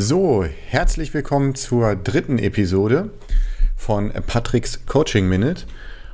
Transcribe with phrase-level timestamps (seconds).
[0.00, 3.10] So, herzlich willkommen zur dritten Episode
[3.76, 5.64] von Patricks Coaching Minute.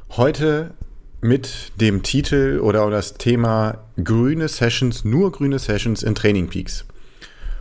[0.09, 0.73] Heute
[1.21, 6.87] mit dem Titel oder das Thema grüne Sessions, nur grüne Sessions in Training Peaks.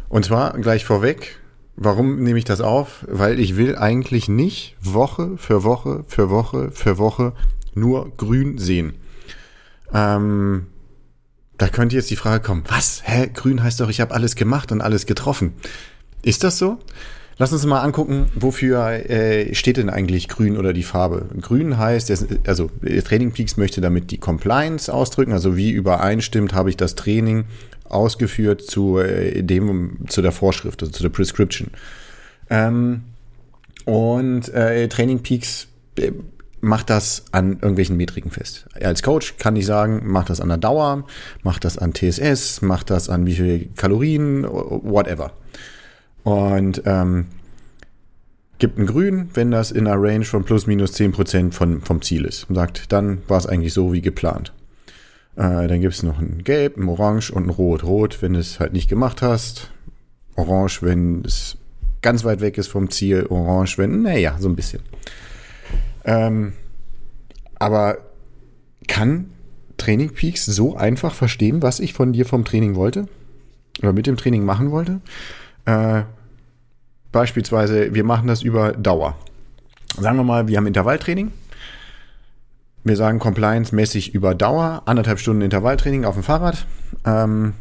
[0.08, 1.42] Und zwar gleich vorweg,
[1.76, 3.06] warum nehme ich das auf?
[3.10, 7.34] Weil ich will eigentlich nicht Woche für Woche für Woche für Woche
[7.74, 8.94] nur grün sehen.
[9.94, 10.68] Ähm,
[11.58, 13.02] da könnte jetzt die Frage kommen, was?
[13.04, 13.30] Hä?
[13.34, 15.54] Grün heißt doch, ich habe alles gemacht und alles getroffen.
[16.24, 16.80] Ist das so?
[17.38, 21.26] Lass uns mal angucken, wofür äh, steht denn eigentlich grün oder die Farbe?
[21.42, 22.12] Grün heißt,
[22.46, 22.70] also
[23.04, 27.46] Training Peaks möchte damit die Compliance ausdrücken, also wie übereinstimmt habe ich das Training
[27.86, 31.70] ausgeführt zu äh, dem, zu der Vorschrift, also zu der Prescription.
[32.50, 33.02] Ähm,
[33.86, 35.68] und äh, Training Peaks
[35.98, 36.12] äh,
[36.62, 38.68] macht das an irgendwelchen Metriken fest.
[38.82, 41.04] Als Coach kann ich sagen, macht das an der Dauer,
[41.42, 45.34] macht das an TSS, macht das an wie viel Kalorien, whatever.
[46.24, 47.28] Und ähm,
[48.60, 52.26] gibt ein Grün, wenn das in einer Range von plus minus 10% von, vom Ziel
[52.26, 52.50] ist.
[52.50, 54.54] Und sagt, dann war es eigentlich so wie geplant.
[55.36, 57.84] Äh, dann gibt es noch ein Gelb, ein Orange und ein Rot.
[57.84, 59.72] Rot, wenn du es halt nicht gemacht hast.
[60.36, 61.58] Orange, wenn es
[62.02, 63.26] ganz weit weg ist vom Ziel.
[63.30, 64.82] Orange, wenn, naja, so ein bisschen.
[66.06, 66.54] Ähm,
[67.56, 67.98] aber
[68.88, 69.32] kann
[69.78, 73.08] Training Peaks so einfach verstehen, was ich von dir vom Training wollte?
[73.82, 75.02] Oder mit dem Training machen wollte?
[75.66, 76.04] Äh,
[77.14, 79.16] beispielsweise, wir machen das über Dauer.
[79.98, 81.32] Sagen wir mal, wir haben Intervalltraining.
[82.84, 86.66] Wir sagen compliance-mäßig über Dauer, anderthalb Stunden Intervalltraining auf dem Fahrrad.
[87.06, 87.54] Ähm,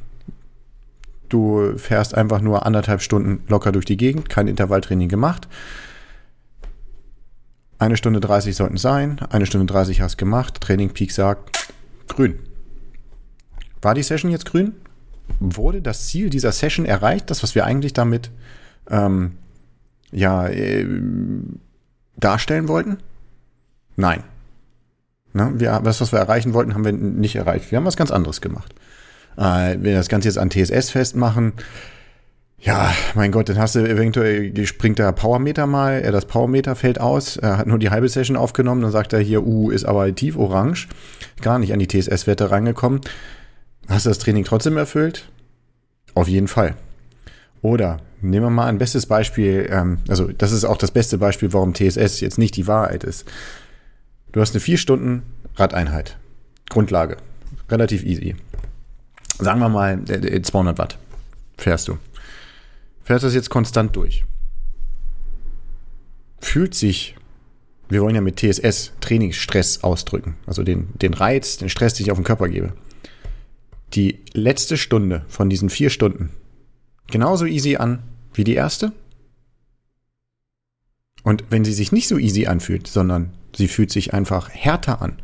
[1.29, 5.47] du fährst einfach nur anderthalb Stunden locker durch die Gegend, kein Intervalltraining gemacht.
[7.79, 11.69] Eine Stunde 30 sollten sein, eine Stunde 30 hast gemacht, Training Peak sagt
[12.09, 12.41] grün.
[13.81, 14.75] War die Session jetzt grün?
[15.41, 18.31] wurde das Ziel dieser Session erreicht, das, was wir eigentlich damit
[18.91, 19.39] ähm,
[20.13, 20.87] ja, äh,
[22.17, 22.99] darstellen wollten?
[23.97, 24.23] Nein.
[25.33, 27.71] Na, wir, das, was wir erreichen wollten, haben wir nicht erreicht.
[27.71, 28.75] Wir haben was ganz anderes gemacht.
[29.37, 31.55] Äh, wenn wir das Ganze jetzt an TSS festmachen,
[32.59, 37.01] ja, mein Gott, dann hast du eventuell, springt der Powermeter mal, er das Powermeter fällt
[37.01, 40.15] aus, er hat nur die halbe Session aufgenommen, dann sagt er hier, uh, ist aber
[40.15, 40.87] tief orange,
[41.41, 43.01] gar nicht an die TSS-Werte reingekommen.
[43.89, 45.29] Hast du das Training trotzdem erfüllt?
[46.15, 46.75] Auf jeden Fall.
[47.63, 51.53] Oder nehmen wir mal ein bestes Beispiel, ähm, also das ist auch das beste Beispiel,
[51.53, 53.25] warum TSS jetzt nicht die Wahrheit ist.
[54.33, 55.23] Du hast eine vier Stunden
[55.57, 56.17] Radeinheit.
[56.71, 57.19] Grundlage.
[57.69, 58.35] Relativ easy.
[59.39, 60.99] Sagen wir mal 200 Watt
[61.59, 61.99] fährst du.
[63.05, 64.25] Fährst das jetzt konstant durch.
[66.41, 67.17] Fühlt sich,
[67.89, 72.11] wir wollen ja mit TSS Trainingsstress ausdrücken, also den, den Reiz, den Stress, den ich
[72.11, 72.73] auf den Körper gebe
[73.95, 76.31] die letzte Stunde von diesen vier Stunden
[77.11, 78.03] genauso easy an
[78.35, 78.93] wie die erste?
[81.23, 85.19] Und wenn sie sich nicht so easy anfühlt, sondern sie fühlt sich einfach härter an,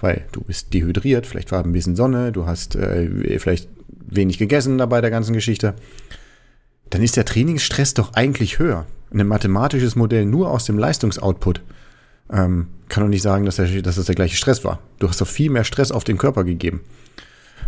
[0.00, 4.78] weil du bist dehydriert, vielleicht war ein bisschen Sonne, du hast äh, vielleicht wenig gegessen
[4.78, 5.74] dabei der ganzen Geschichte,
[6.90, 8.86] dann ist der Trainingsstress doch eigentlich höher.
[9.12, 11.62] Ein mathematisches Modell nur aus dem Leistungsoutput
[12.30, 14.80] ähm, kann doch nicht sagen, dass, der, dass das der gleiche Stress war.
[14.98, 16.80] Du hast doch viel mehr Stress auf den Körper gegeben.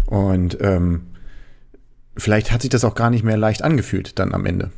[0.06, 1.02] Und ähm,
[2.16, 4.70] vielleicht hat sich das auch gar nicht mehr leicht angefühlt dann am Ende.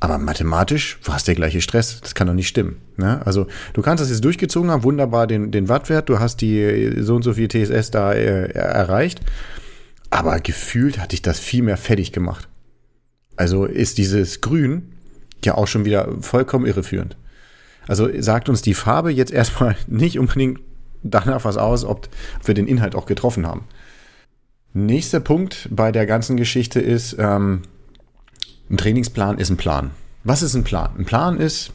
[0.00, 2.00] Aber mathematisch war es der gleiche Stress.
[2.00, 2.76] Das kann doch nicht stimmen.
[2.96, 3.24] Ne?
[3.26, 7.16] Also du kannst das jetzt durchgezogen haben, wunderbar den, den Wattwert, du hast die so
[7.16, 9.20] und so viel TSS da äh, erreicht.
[10.10, 12.48] Aber gefühlt hat dich das viel mehr fertig gemacht.
[13.36, 14.92] Also ist dieses Grün
[15.44, 17.16] ja auch schon wieder vollkommen irreführend.
[17.86, 20.60] Also sagt uns die Farbe jetzt erstmal nicht unbedingt
[21.02, 22.08] danach was aus, ob
[22.44, 23.64] wir den Inhalt auch getroffen haben.
[24.74, 27.62] Nächster Punkt bei der ganzen Geschichte ist, ähm,
[28.70, 29.90] ein Trainingsplan ist ein Plan.
[30.24, 30.90] Was ist ein Plan?
[30.98, 31.72] Ein Plan ist,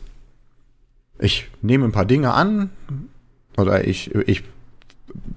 [1.19, 2.69] ich nehme ein paar Dinge an
[3.57, 4.43] oder ich, ich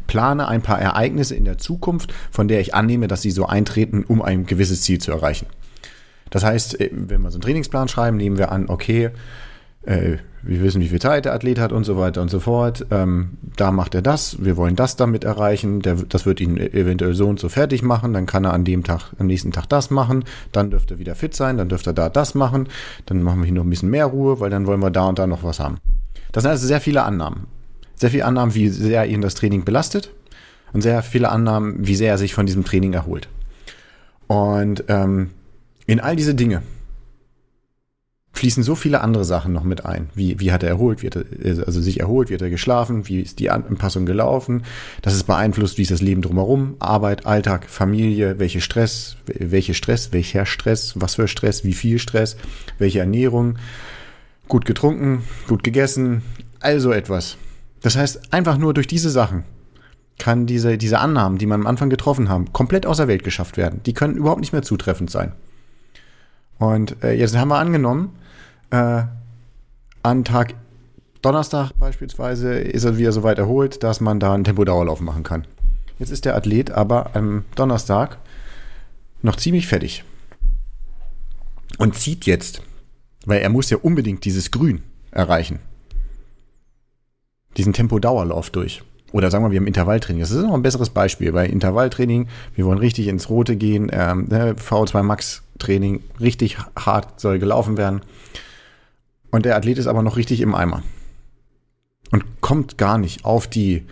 [0.06, 4.04] plane ein paar Ereignisse in der Zukunft, von der ich annehme, dass sie so eintreten,
[4.06, 5.46] um ein gewisses Ziel zu erreichen.
[6.30, 9.10] Das heißt, wenn wir so einen Trainingsplan schreiben, nehmen wir an, okay,
[9.86, 12.86] äh, wir wissen, wie viel Zeit der Athlet hat und so weiter und so fort.
[12.90, 17.14] Ähm, da macht er das, wir wollen das damit erreichen, der, das wird ihn eventuell
[17.14, 19.90] so und so fertig machen, dann kann er an dem Tag, am nächsten Tag das
[19.90, 22.68] machen, dann dürfte er wieder fit sein, dann dürfte er da das machen,
[23.06, 25.18] dann machen wir hier noch ein bisschen mehr Ruhe, weil dann wollen wir da und
[25.18, 25.78] da noch was haben.
[26.32, 27.46] Das sind also sehr viele Annahmen.
[27.94, 30.12] Sehr viele Annahmen, wie sehr ihn das Training belastet
[30.72, 33.28] und sehr viele Annahmen, wie sehr er sich von diesem Training erholt.
[34.26, 35.30] Und ähm,
[35.86, 36.62] in all diese Dinge
[38.36, 40.10] fließen so viele andere Sachen noch mit ein.
[40.14, 43.08] Wie, wie hat er erholt, wie hat er, also sich erholt, wie hat er geschlafen,
[43.08, 44.64] wie ist die Anpassung gelaufen.
[45.00, 50.12] Das ist beeinflusst, wie ist das Leben drumherum, Arbeit, Alltag, Familie, welche Stress, welche Stress,
[50.12, 52.36] welcher Stress, was für Stress, wie viel Stress,
[52.78, 53.56] welche Ernährung,
[54.48, 56.22] gut getrunken, gut gegessen,
[56.60, 57.38] also etwas.
[57.80, 59.44] Das heißt, einfach nur durch diese Sachen
[60.18, 63.80] kann diese, diese Annahmen, die man am Anfang getroffen haben, komplett außer Welt geschafft werden.
[63.86, 65.32] Die können überhaupt nicht mehr zutreffend sein.
[66.58, 68.10] Und äh, jetzt haben wir angenommen,
[68.70, 69.02] äh,
[70.02, 70.54] an Tag
[71.22, 75.46] Donnerstag beispielsweise ist er wieder so weit erholt, dass man da einen Tempodauerlauf machen kann.
[75.98, 78.18] Jetzt ist der Athlet aber am Donnerstag
[79.22, 80.04] noch ziemlich fertig
[81.78, 82.62] und zieht jetzt,
[83.24, 85.58] weil er muss ja unbedingt dieses Grün erreichen,
[87.56, 88.82] diesen Tempodauerlauf durch.
[89.12, 90.20] Oder sagen wir, wir haben Intervalltraining.
[90.20, 91.32] Das ist noch ein besseres Beispiel.
[91.32, 97.18] Bei Intervalltraining, wir wollen richtig ins Rote gehen, ähm, ne, VO2 Max Training, richtig hart
[97.18, 98.02] soll gelaufen werden.
[99.36, 100.82] Und der Athlet ist aber noch richtig im Eimer.
[102.10, 103.84] Und kommt gar nicht auf die,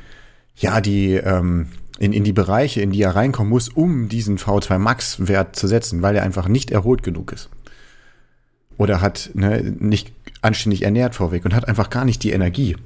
[0.56, 1.68] ja, die, ähm,
[1.98, 6.00] in, in die Bereiche, in die er reinkommen muss, um diesen V2 Max-Wert zu setzen,
[6.00, 7.50] weil er einfach nicht erholt genug ist.
[8.78, 12.78] Oder hat ne, nicht anständig ernährt vorweg und hat einfach gar nicht die Energie.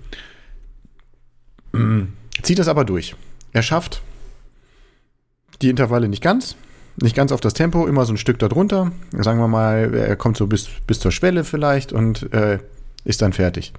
[2.42, 3.14] Zieht das aber durch.
[3.52, 4.02] Er schafft
[5.62, 6.56] die Intervalle nicht ganz,
[7.02, 8.92] nicht ganz auf das Tempo, immer so ein Stück darunter.
[9.12, 12.58] Sagen wir mal, er kommt so bis, bis zur Schwelle vielleicht und äh,
[13.04, 13.72] ist dann fertig.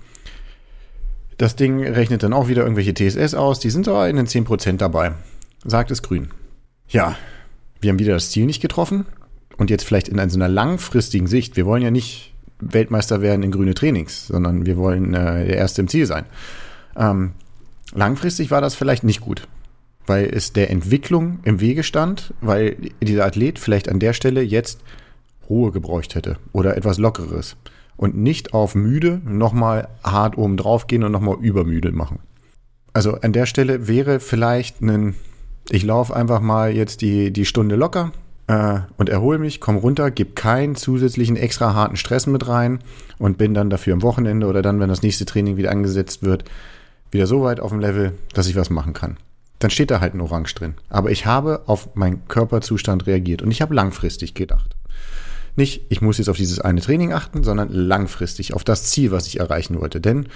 [1.37, 4.77] Das Ding rechnet dann auch wieder irgendwelche TSS aus, die sind aber in den 10%
[4.77, 5.13] dabei.
[5.63, 6.29] Sagt es grün.
[6.89, 7.15] Ja,
[7.81, 9.05] wir haben wieder das Ziel nicht getroffen
[9.57, 13.51] und jetzt vielleicht in so einer langfristigen Sicht, wir wollen ja nicht Weltmeister werden in
[13.51, 16.25] grüne Trainings, sondern wir wollen äh, der Erste im Ziel sein.
[16.97, 17.31] Ähm,
[17.93, 19.47] langfristig war das vielleicht nicht gut
[20.09, 24.81] weil es der Entwicklung im Wege stand, weil dieser Athlet vielleicht an der Stelle jetzt
[25.49, 27.55] Ruhe gebräucht hätte oder etwas Lockeres
[27.95, 32.19] und nicht auf müde nochmal hart oben drauf gehen und nochmal übermüde machen.
[32.91, 35.15] Also an der Stelle wäre vielleicht ein,
[35.69, 38.11] ich laufe einfach mal jetzt die, die Stunde locker
[38.47, 42.79] äh, und erhole mich, komme runter, gebe keinen zusätzlichen extra harten Stress mit rein
[43.19, 46.45] und bin dann dafür am Wochenende oder dann, wenn das nächste Training wieder angesetzt wird,
[47.11, 49.17] wieder so weit auf dem Level, dass ich was machen kann
[49.59, 50.75] dann steht da halt ein Orange drin.
[50.89, 54.75] Aber ich habe auf meinen Körperzustand reagiert und ich habe langfristig gedacht.
[55.55, 59.27] Nicht, ich muss jetzt auf dieses eine Training achten, sondern langfristig auf das Ziel, was
[59.27, 59.99] ich erreichen wollte.
[59.99, 60.27] Denn,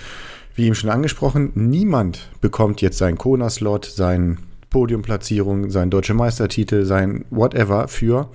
[0.56, 4.38] wie eben schon angesprochen, niemand bekommt jetzt seinen Kona-Slot, seine
[4.70, 8.30] Podiumplatzierung, seinen deutsche Meistertitel, sein whatever für,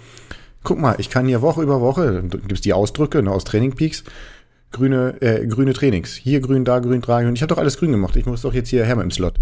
[0.62, 3.74] guck mal, ich kann hier Woche über Woche, gibt es die Ausdrücke ne, aus Training
[3.74, 4.04] Peaks,
[4.72, 6.14] grüne, äh, grüne Trainings.
[6.14, 7.34] Hier grün, da grün, da grün.
[7.34, 8.16] Ich habe doch alles grün gemacht.
[8.16, 9.34] Ich muss doch jetzt hierher mit dem Slot.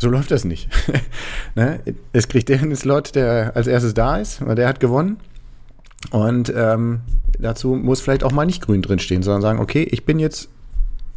[0.00, 0.68] So läuft das nicht.
[1.54, 1.80] ne?
[2.14, 5.18] Es kriegt der einen Slot, der als erstes da ist, weil der hat gewonnen.
[6.10, 7.00] Und ähm,
[7.38, 10.48] dazu muss vielleicht auch mal nicht grün drinstehen, sondern sagen, okay, ich bin jetzt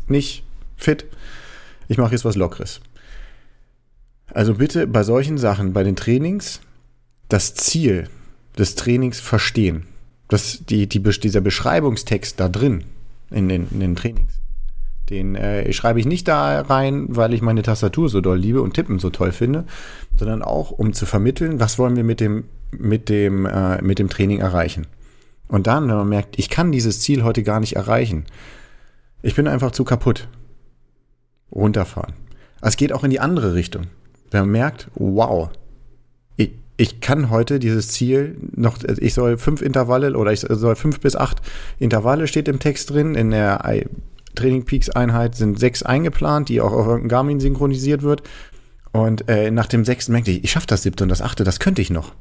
[0.09, 0.43] nicht
[0.75, 1.05] fit,
[1.87, 2.81] ich mache jetzt was Lockeres.
[4.27, 6.59] Also bitte bei solchen Sachen, bei den Trainings,
[7.29, 8.09] das Ziel
[8.57, 9.85] des Trainings verstehen.
[10.27, 12.83] Das, die, die, dieser Beschreibungstext da drin
[13.31, 14.42] in den, in den Trainings
[15.13, 18.73] den äh, schreibe ich nicht da rein, weil ich meine Tastatur so doll liebe und
[18.73, 19.65] Tippen so toll finde,
[20.17, 24.09] sondern auch, um zu vermitteln, was wollen wir mit dem, mit dem, äh, mit dem
[24.09, 24.87] Training erreichen.
[25.47, 28.25] Und dann, wenn man merkt, ich kann dieses Ziel heute gar nicht erreichen,
[29.21, 30.27] ich bin einfach zu kaputt,
[31.51, 32.13] runterfahren.
[32.61, 33.83] Es geht auch in die andere Richtung.
[34.31, 35.49] Wenn man merkt, wow,
[36.37, 40.99] ich, ich kann heute dieses Ziel noch, ich soll fünf Intervalle oder ich soll fünf
[40.99, 41.41] bis acht
[41.77, 43.63] Intervalle steht im Text drin, in der
[44.35, 48.23] Training Peaks Einheit sind sechs eingeplant, die auch auf irgendeinem Garmin synchronisiert wird.
[48.91, 51.59] Und äh, nach dem sechsten merkte ich, ich schaffe das siebte und das achte, das
[51.59, 52.13] könnte ich noch.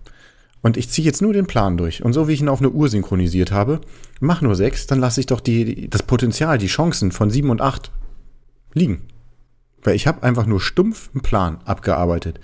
[0.62, 2.04] Und ich ziehe jetzt nur den Plan durch.
[2.04, 3.80] Und so wie ich ihn auf eine Uhr synchronisiert habe,
[4.20, 7.60] mach nur sechs, dann lasse ich doch die, das Potenzial, die Chancen von sieben und
[7.60, 7.90] acht
[8.72, 9.02] liegen.
[9.82, 12.38] Weil ich habe einfach nur stumpf einen Plan abgearbeitet.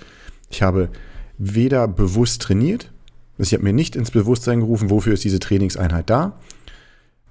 [0.50, 0.90] Ich habe
[1.38, 2.90] weder bewusst trainiert,
[3.38, 6.38] also ich habe mir nicht ins Bewusstsein gerufen, wofür ist diese Trainingseinheit da.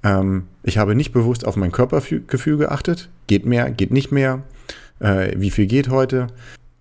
[0.07, 3.09] Ähm, ich habe nicht bewusst auf mein Körpergefühl geachtet.
[3.27, 4.43] Geht mehr, geht nicht mehr.
[4.99, 6.27] Äh, wie viel geht heute?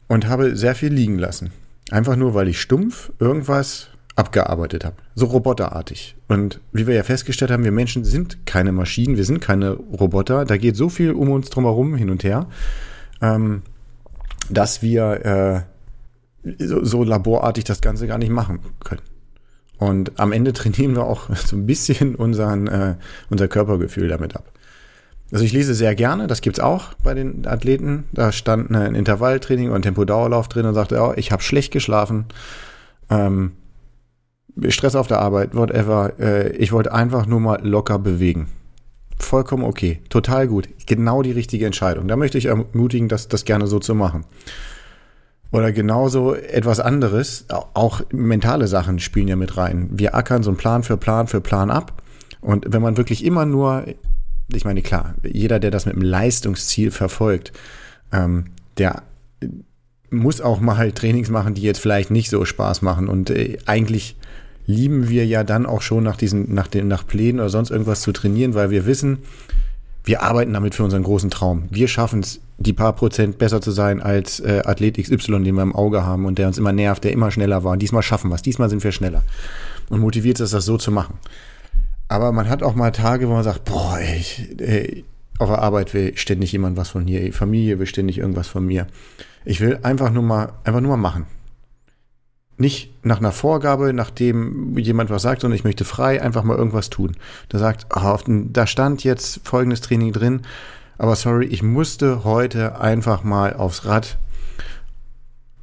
[0.06, 1.50] Und habe sehr viel liegen lassen.
[1.90, 4.96] Einfach nur, weil ich stumpf irgendwas abgearbeitet habe.
[5.14, 6.16] So roboterartig.
[6.28, 10.44] Und wie wir ja festgestellt haben, wir Menschen sind keine Maschinen, wir sind keine Roboter.
[10.44, 12.46] Da geht so viel um uns drumherum hin und her,
[13.20, 13.62] ähm,
[14.48, 15.66] dass wir
[16.44, 19.02] äh, so, so laborartig das Ganze gar nicht machen können.
[19.78, 22.94] Und am Ende trainieren wir auch so ein bisschen unseren, äh,
[23.30, 24.52] unser Körpergefühl damit ab.
[25.32, 28.04] Also ich lese sehr gerne, das gibt's auch bei den Athleten.
[28.12, 32.26] Da stand ein Intervalltraining und Tempodauerlauf drin und sagte, oh, ich habe schlecht geschlafen,
[33.10, 33.52] ähm,
[34.68, 36.12] Stress auf der Arbeit, whatever.
[36.18, 38.48] Äh, ich wollte einfach nur mal locker bewegen.
[39.18, 42.06] vollkommen okay, total gut, genau die richtige Entscheidung.
[42.06, 44.24] Da möchte ich ermutigen, das, das gerne so zu machen.
[45.52, 49.88] Oder genauso etwas anderes, auch mentale Sachen spielen ja mit rein.
[49.92, 52.02] Wir ackern so einen Plan für Plan für Plan ab.
[52.40, 53.84] Und wenn man wirklich immer nur,
[54.52, 57.52] ich meine, klar, jeder, der das mit einem Leistungsziel verfolgt,
[58.12, 59.02] ähm, der
[60.10, 63.08] muss auch mal Trainings machen, die jetzt vielleicht nicht so Spaß machen.
[63.08, 64.16] Und äh, eigentlich
[64.66, 68.02] lieben wir ja dann auch schon nach diesen, nach den, nach Plänen oder sonst irgendwas
[68.02, 69.18] zu trainieren, weil wir wissen,
[70.06, 71.64] wir arbeiten damit für unseren großen Traum.
[71.68, 75.62] Wir schaffen es, die paar Prozent besser zu sein als äh, Athlet XY, den wir
[75.62, 77.72] im Auge haben und der uns immer nervt, der immer schneller war.
[77.72, 78.42] Und diesmal schaffen wir es.
[78.42, 79.24] Diesmal sind wir schneller.
[79.90, 81.18] Und motiviert ist das so zu machen.
[82.08, 84.24] Aber man hat auch mal Tage, wo man sagt, boah, ey,
[84.58, 85.04] ey
[85.38, 88.86] auf der Arbeit will ständig jemand was von mir, Familie will ständig irgendwas von mir.
[89.44, 91.26] Ich will einfach nur mal, einfach nur mal machen
[92.58, 96.90] nicht nach einer Vorgabe, nachdem jemand was sagt, sondern ich möchte frei einfach mal irgendwas
[96.90, 97.16] tun.
[97.48, 100.42] Da sagt, da stand jetzt folgendes Training drin,
[100.98, 104.18] aber sorry, ich musste heute einfach mal aufs Rad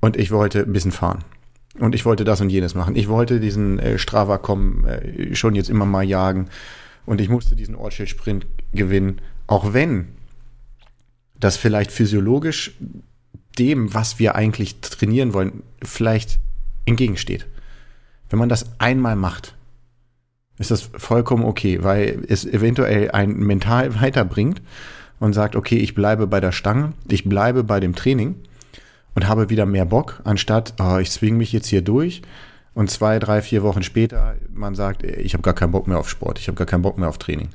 [0.02, 1.24] und ich wollte ein bisschen fahren.
[1.80, 2.96] Und ich wollte das und jenes machen.
[2.96, 6.50] Ich wollte diesen äh, Strava kommen, äh, schon jetzt immer mal jagen.
[7.08, 9.22] Und ich musste diesen Ortsschild-Sprint gewinnen.
[9.48, 10.10] Auch wenn
[11.40, 12.78] das vielleicht physiologisch
[13.58, 16.40] dem, was wir eigentlich trainieren wollen, vielleicht
[16.86, 17.48] entgegensteht.
[18.30, 19.56] Wenn man das einmal macht,
[20.58, 24.62] ist das vollkommen okay, weil es eventuell einen mental weiterbringt
[25.20, 28.36] und sagt, okay, ich bleibe bei der Stange, ich bleibe bei dem Training
[29.16, 32.22] und habe wieder mehr Bock, anstatt, oh, ich zwinge mich jetzt hier durch
[32.74, 36.10] und zwei, drei, vier Wochen später man sagt, ich habe gar keinen Bock mehr auf
[36.10, 37.50] Sport, ich habe gar keinen Bock mehr auf Training.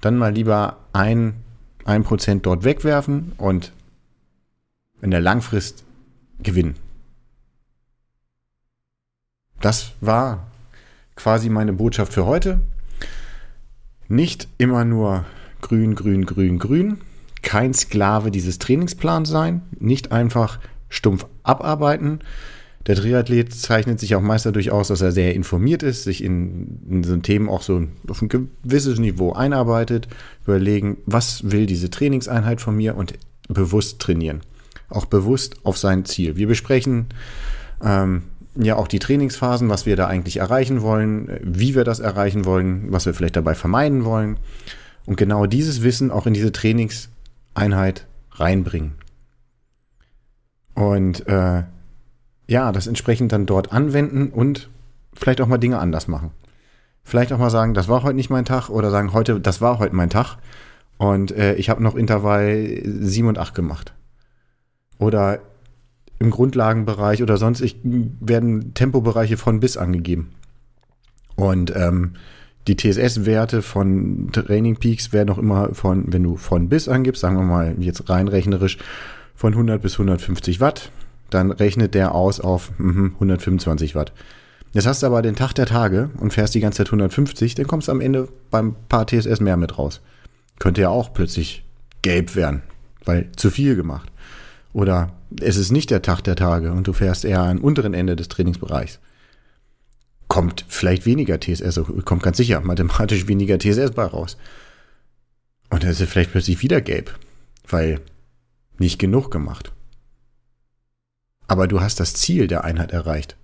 [0.00, 1.34] Dann mal lieber ein,
[1.84, 3.72] ein Prozent dort wegwerfen und
[5.00, 5.84] in der Langfrist
[6.42, 6.74] gewinnen.
[9.64, 10.46] Das war
[11.16, 12.60] quasi meine Botschaft für heute.
[14.08, 15.24] Nicht immer nur
[15.62, 16.98] grün, grün, grün, grün.
[17.40, 19.62] Kein Sklave dieses Trainingsplans sein.
[19.78, 20.58] Nicht einfach
[20.90, 22.18] stumpf abarbeiten.
[22.86, 26.80] Der Triathlet zeichnet sich auch meist dadurch aus, dass er sehr informiert ist, sich in,
[26.86, 30.08] in so Themen auch so auf ein gewisses Niveau einarbeitet,
[30.42, 33.14] überlegen, was will diese Trainingseinheit von mir und
[33.48, 34.42] bewusst trainieren.
[34.90, 36.36] Auch bewusst auf sein Ziel.
[36.36, 37.06] Wir besprechen
[37.82, 38.24] ähm,
[38.56, 42.92] ja auch die Trainingsphasen, was wir da eigentlich erreichen wollen, wie wir das erreichen wollen,
[42.92, 44.38] was wir vielleicht dabei vermeiden wollen.
[45.06, 48.92] Und genau dieses Wissen auch in diese Trainingseinheit reinbringen.
[50.74, 51.64] Und äh,
[52.46, 54.70] ja, das entsprechend dann dort anwenden und
[55.12, 56.30] vielleicht auch mal Dinge anders machen.
[57.02, 59.78] Vielleicht auch mal sagen, das war heute nicht mein Tag oder sagen, heute, das war
[59.78, 60.36] heute mein Tag
[60.96, 63.94] und äh, ich habe noch Intervall 7 und 8 gemacht.
[64.98, 65.40] Oder
[66.24, 70.30] im Grundlagenbereich oder sonst ich, werden Tempobereiche von bis angegeben.
[71.36, 72.14] Und ähm,
[72.66, 77.36] die TSS-Werte von Training Peaks werden auch immer von, wenn du von bis angibst, sagen
[77.36, 78.78] wir mal jetzt rein rechnerisch,
[79.34, 80.90] von 100 bis 150 Watt,
[81.28, 84.12] dann rechnet der aus auf mh, 125 Watt.
[84.72, 87.66] Jetzt hast du aber den Tag der Tage und fährst die ganze Zeit 150, dann
[87.66, 90.00] kommst du am Ende beim paar TSS mehr mit raus.
[90.58, 91.64] Könnte ja auch plötzlich
[92.02, 92.62] gelb werden,
[93.04, 94.10] weil zu viel gemacht.
[94.74, 98.16] Oder es ist nicht der Tag der Tage und du fährst eher am unteren Ende
[98.16, 98.98] des Trainingsbereichs.
[100.26, 104.36] Kommt vielleicht weniger TSS, also kommt ganz sicher mathematisch weniger TSS bei raus.
[105.70, 107.16] Und dann ist es vielleicht plötzlich wieder gelb,
[107.68, 108.00] weil
[108.78, 109.72] nicht genug gemacht.
[111.46, 113.36] Aber du hast das Ziel der Einheit erreicht.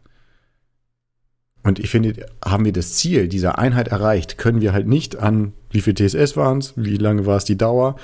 [1.63, 5.53] Und ich finde, haben wir das Ziel dieser Einheit erreicht, können wir halt nicht an,
[5.71, 7.97] wie viel TSS waren es, wie lange war es die Dauer,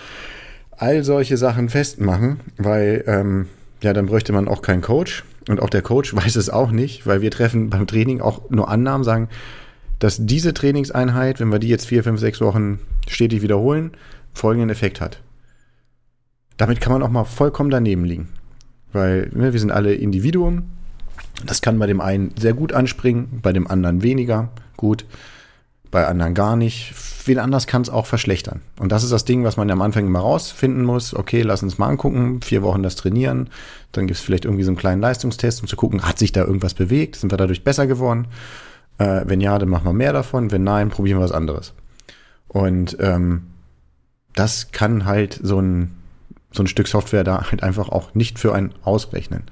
[0.77, 3.47] all solche Sachen festmachen, weil ähm,
[3.83, 5.25] ja, dann bräuchte man auch keinen Coach.
[5.49, 8.69] Und auch der Coach weiß es auch nicht, weil wir treffen beim Training auch nur
[8.69, 9.29] Annahmen, sagen,
[9.99, 13.93] dass diese Trainingseinheit, wenn wir die jetzt vier, fünf, sechs Wochen stetig wiederholen,
[14.35, 15.21] folgenden Effekt hat.
[16.59, 18.29] Damit kann man auch mal vollkommen daneben liegen.
[18.93, 20.71] Weil ne, wir sind alle Individuen.
[21.45, 25.05] Das kann bei dem einen sehr gut anspringen, bei dem anderen weniger gut
[25.91, 26.95] bei anderen gar nicht.
[27.27, 28.61] Wen anders kann es auch verschlechtern.
[28.79, 31.15] Und das ist das Ding, was man ja am Anfang immer rausfinden muss.
[31.15, 33.51] Okay, lass uns mal angucken, vier Wochen das trainieren.
[33.93, 36.45] Dann gibt es vielleicht irgendwie so einen kleinen Leistungstest, um zu gucken, hat sich da
[36.45, 37.17] irgendwas bewegt?
[37.17, 38.29] Sind wir dadurch besser geworden?
[38.99, 40.51] Äh, wenn ja, dann machen wir mehr davon.
[40.51, 41.75] Wenn nein, probieren wir was anderes.
[42.49, 43.49] Und ähm,
[44.35, 45.97] das kann halt so ein,
[46.53, 49.45] so ein Stück Software da halt einfach auch nicht für einen ausrechnen.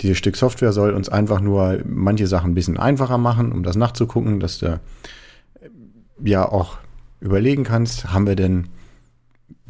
[0.00, 3.76] Dieses Stück Software soll uns einfach nur manche Sachen ein bisschen einfacher machen, um das
[3.76, 4.80] nachzugucken, dass der
[6.24, 6.78] ja auch
[7.20, 8.68] überlegen kannst, haben wir denn,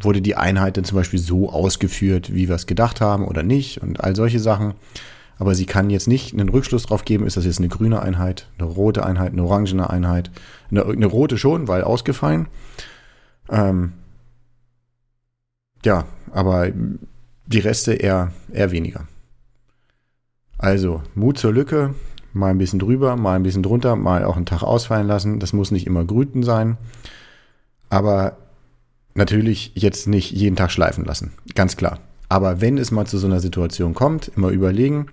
[0.00, 3.83] wurde die Einheit denn zum Beispiel so ausgeführt, wie wir es gedacht haben oder nicht
[3.83, 4.75] und all solche Sachen.
[5.38, 8.47] Aber sie kann jetzt nicht einen Rückschluss drauf geben, ist das jetzt eine grüne Einheit,
[8.59, 10.30] eine rote Einheit, eine orangene Einheit.
[10.71, 12.47] Eine, eine rote schon, weil ausgefallen.
[13.49, 13.95] Ähm,
[15.85, 16.69] ja, aber
[17.47, 19.09] die Reste eher, eher weniger.
[20.59, 21.95] Also Mut zur Lücke,
[22.32, 25.40] mal ein bisschen drüber, mal ein bisschen drunter, mal auch einen Tag ausfallen lassen.
[25.40, 26.76] Das muss nicht immer Grüten sein.
[27.88, 28.37] Aber
[29.14, 31.32] natürlich jetzt nicht jeden Tag schleifen lassen.
[31.54, 31.99] Ganz klar.
[32.28, 35.06] Aber wenn es mal zu so einer Situation kommt, immer überlegen,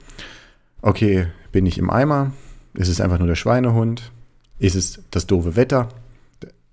[0.81, 2.31] okay, bin ich im Eimer?
[2.75, 4.11] Ist es einfach nur der Schweinehund?
[4.59, 5.89] Ist es das doofe Wetter?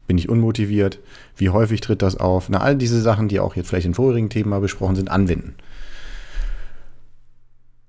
[0.06, 0.98] Bin ich unmotiviert?
[1.36, 2.50] Wie häufig tritt das auf?
[2.50, 5.54] Na, all diese Sachen, die auch jetzt vielleicht in vorherigen Themen mal besprochen sind, anwenden.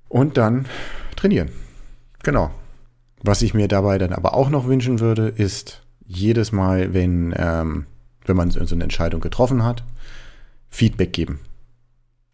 [0.07, 0.65] Und dann
[1.17, 1.49] trainieren.
[2.25, 2.49] Genau.
[3.21, 7.85] Was ich mir dabei dann aber auch noch wünschen würde, ist jedes Mal, wenn, ähm,
[8.25, 9.83] wenn man so eine Entscheidung getroffen hat,
[10.67, 11.39] Feedback geben.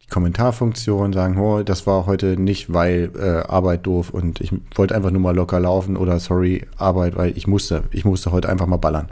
[0.01, 4.95] Die Kommentarfunktion sagen, oh, das war heute nicht, weil äh, Arbeit doof und ich wollte
[4.95, 8.67] einfach nur mal locker laufen oder sorry, Arbeit, weil ich musste, ich musste heute einfach
[8.67, 9.09] mal ballern,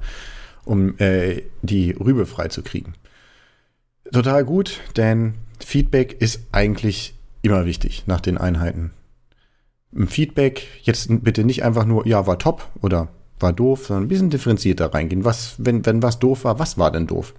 [0.64, 2.94] um äh, die Rübe frei zu kriegen.
[4.14, 8.94] Total gut, denn Feedback ist eigentlich immer wichtig nach den Einheiten.
[9.92, 13.08] Im Feedback jetzt bitte nicht einfach nur, ja, war top oder
[13.40, 15.26] war doof, sondern ein bisschen differenzierter reingehen.
[15.26, 17.34] Was, wenn, wenn was doof war, was war denn doof?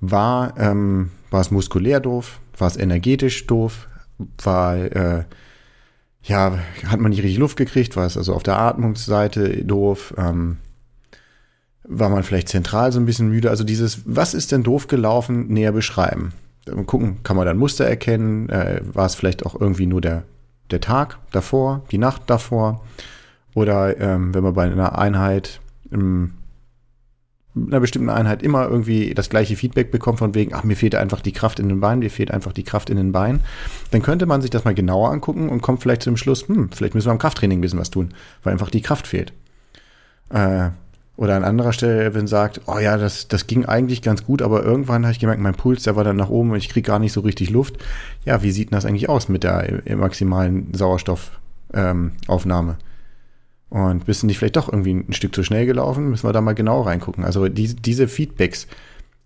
[0.00, 2.40] War, ähm, war es muskulär doof?
[2.58, 3.88] War es energetisch doof?
[4.42, 5.24] War, äh,
[6.22, 7.96] ja, hat man nicht richtig Luft gekriegt?
[7.96, 10.12] War es also auf der Atmungsseite doof?
[10.18, 10.58] Ähm,
[11.84, 13.50] war man vielleicht zentral so ein bisschen müde?
[13.50, 16.32] Also dieses, was ist denn doof gelaufen, näher beschreiben.
[16.86, 18.48] Gucken, kann man dann Muster erkennen?
[18.48, 20.24] Äh, war es vielleicht auch irgendwie nur der,
[20.70, 22.84] der Tag davor, die Nacht davor?
[23.54, 26.32] Oder ähm, wenn man bei einer Einheit, in
[27.56, 31.22] einer bestimmten Einheit immer irgendwie das gleiche Feedback bekommt von wegen, ach, mir fehlt einfach
[31.22, 33.40] die Kraft in den Beinen, mir fehlt einfach die Kraft in den Beinen,
[33.92, 36.94] dann könnte man sich das mal genauer angucken und kommt vielleicht zum Schluss, hm, vielleicht
[36.94, 39.32] müssen wir am Krafttraining ein bisschen was tun, weil einfach die Kraft fehlt.
[40.28, 40.70] Äh,
[41.16, 44.62] oder an anderer Stelle, wenn sagt, oh ja, das, das ging eigentlich ganz gut, aber
[44.62, 46.98] irgendwann habe ich gemerkt, mein Puls, der war dann nach oben und ich kriege gar
[46.98, 47.78] nicht so richtig Luft.
[48.24, 52.72] Ja, wie sieht denn das eigentlich aus mit der maximalen Sauerstoffaufnahme?
[52.72, 52.76] Ähm,
[53.68, 56.10] und bist du nicht vielleicht doch irgendwie ein Stück zu schnell gelaufen?
[56.10, 57.24] Müssen wir da mal genau reingucken.
[57.24, 58.66] Also die, diese Feedbacks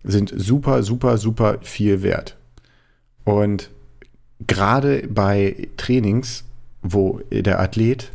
[0.02, 2.36] sind super, super, super viel wert.
[3.24, 3.70] Und
[4.46, 6.44] gerade bei Trainings,
[6.82, 8.12] wo der Athlet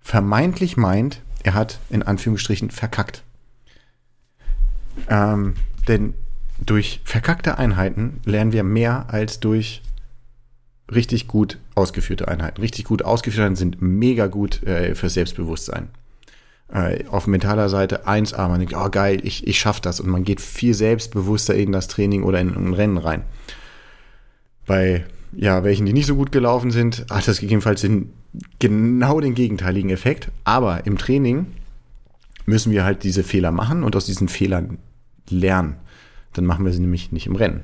[0.00, 3.22] vermeintlich meint, er hat in Anführungsstrichen verkackt.
[5.08, 5.54] Ähm,
[5.88, 6.14] denn
[6.64, 9.82] durch verkackte Einheiten lernen wir mehr als durch
[10.92, 12.60] richtig gut ausgeführte Einheiten.
[12.60, 15.88] Richtig gut ausgeführte Einheiten sind mega gut äh, für Selbstbewusstsein.
[16.72, 20.24] Äh, auf mentaler Seite 1A, man denkt, oh geil, ich, ich schaffe das und man
[20.24, 23.22] geht viel selbstbewusster in das Training oder in ein Rennen rein.
[24.66, 28.12] Bei ja, welchen, die nicht so gut gelaufen sind, hat das gegebenenfalls den,
[28.58, 30.30] genau den gegenteiligen Effekt.
[30.44, 31.46] Aber im Training
[32.46, 34.78] müssen wir halt diese Fehler machen und aus diesen Fehlern
[35.28, 35.76] lernen.
[36.32, 37.62] Dann machen wir sie nämlich nicht im Rennen.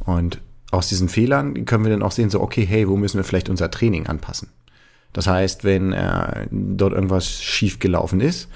[0.00, 3.24] Und aus diesen Fehlern können wir dann auch sehen, so, okay, hey, wo müssen wir
[3.24, 4.48] vielleicht unser Training anpassen?
[5.12, 8.48] Das heißt, wenn äh, dort irgendwas schief gelaufen ist,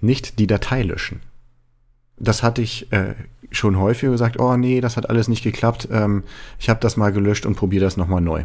[0.00, 1.20] nicht die Datei löschen.
[2.16, 3.14] Das hatte ich äh,
[3.50, 6.24] schon häufiger gesagt, oh nee, das hat alles nicht geklappt, ähm,
[6.58, 8.44] ich habe das mal gelöscht und probiere das nochmal neu.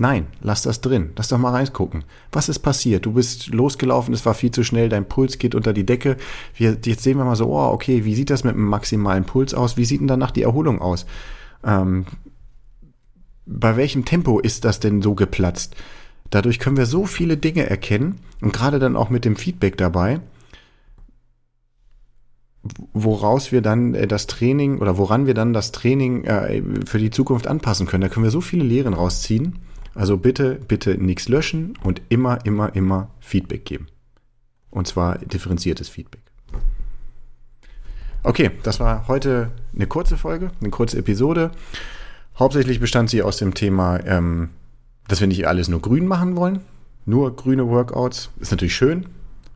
[0.00, 1.10] Nein, lass das drin.
[1.16, 2.04] Lass doch mal reingucken.
[2.32, 3.06] Was ist passiert?
[3.06, 6.16] Du bist losgelaufen, es war viel zu schnell, dein Puls geht unter die Decke.
[6.56, 9.54] Wir, jetzt sehen wir mal so, oh, okay, wie sieht das mit dem maximalen Puls
[9.54, 9.76] aus?
[9.76, 11.06] Wie sieht denn danach die Erholung aus?
[11.64, 12.06] Ähm,
[13.46, 15.76] bei welchem Tempo ist das denn so geplatzt?
[16.30, 20.20] Dadurch können wir so viele Dinge erkennen und gerade dann auch mit dem Feedback dabei,
[22.92, 27.10] woraus wir dann äh, das Training oder woran wir dann das Training äh, für die
[27.10, 28.00] Zukunft anpassen können.
[28.00, 29.58] Da können wir so viele Lehren rausziehen.
[29.94, 33.86] Also bitte, bitte nichts löschen und immer, immer, immer Feedback geben.
[34.70, 36.22] Und zwar differenziertes Feedback.
[38.24, 41.52] Okay, das war heute eine kurze Folge, eine kurze Episode.
[42.38, 44.50] Hauptsächlich bestand sie aus dem Thema, ähm,
[45.06, 46.60] dass wir nicht alles nur grün machen wollen.
[47.06, 49.06] Nur grüne Workouts ist natürlich schön,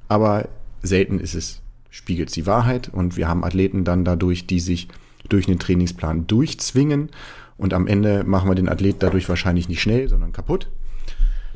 [0.07, 0.49] aber
[0.83, 4.89] selten ist es, spiegelt die Wahrheit und wir haben Athleten dann dadurch, die sich
[5.29, 7.09] durch einen Trainingsplan durchzwingen
[7.59, 10.71] und am Ende machen wir den Athlet dadurch wahrscheinlich nicht schnell, sondern kaputt.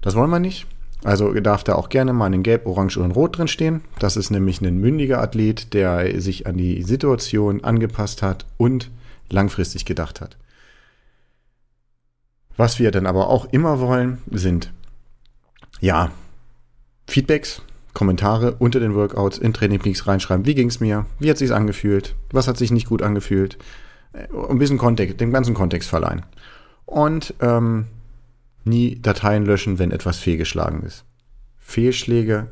[0.03, 0.67] Das wollen wir nicht.
[1.05, 3.81] Also darf da auch gerne mal in Gelb, Orange oder Rot drin stehen.
[3.99, 8.91] Das ist nämlich ein mündiger Athlet, der sich an die Situation angepasst hat und
[9.31, 10.37] langfristig gedacht hat.
[12.57, 14.73] Was wir dann aber auch immer wollen, sind
[15.81, 16.11] ja
[17.09, 17.63] Feedbacks,
[17.95, 20.47] Kommentare unter den Workouts in Training Peaks reinschreiben.
[20.47, 21.07] Wie ging es mir?
[21.19, 22.15] Wie hat sich angefühlt?
[22.31, 23.59] Was hat sich nicht gut angefühlt?
[24.13, 26.23] Äh, ein bisschen Kontext, dem ganzen Kontext verleihen.
[26.87, 27.87] Und ähm,
[28.65, 31.05] nie Dateien löschen, wenn etwas fehlgeschlagen ist.
[31.59, 32.49] Fehlschläge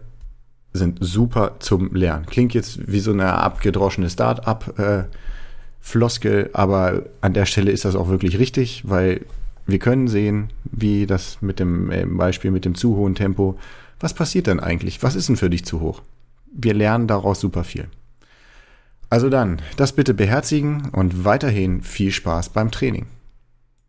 [0.73, 2.27] sind super zum Lernen.
[2.27, 8.09] Klingt jetzt wie so eine abgedroschene Start-up-Floskel, äh, aber an der Stelle ist das auch
[8.09, 9.27] wirklich richtig, weil
[9.67, 13.59] wir können sehen, wie das mit dem äh, Beispiel mit dem zu hohen Tempo,
[13.99, 15.03] was passiert denn eigentlich?
[15.03, 16.01] Was ist denn für dich zu hoch?
[16.53, 17.89] Wir lernen daraus super viel.
[19.11, 23.07] Also dann, das bitte beherzigen und weiterhin viel Spaß beim Training.